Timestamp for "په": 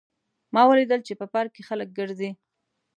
1.19-1.25